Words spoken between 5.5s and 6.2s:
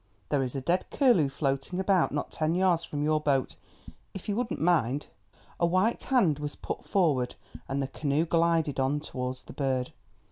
A white